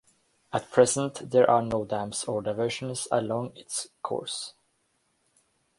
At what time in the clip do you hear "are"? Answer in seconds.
1.47-1.61